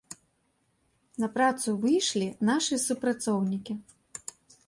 [1.23, 3.73] На працу выйшлі нашы супрацоўнікі.